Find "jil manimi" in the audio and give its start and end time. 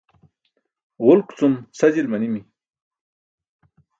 1.93-2.41